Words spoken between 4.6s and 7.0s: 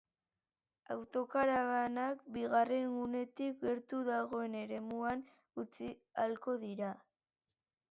eremuan utzi ahalko dira.